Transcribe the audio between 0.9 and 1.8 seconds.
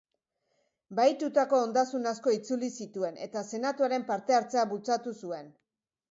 Bahitutako